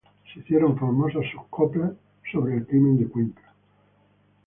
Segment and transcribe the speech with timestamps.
[0.33, 1.91] Se hicieron famosas sus coplas
[2.31, 3.53] sobre el Crimen de Cuenca.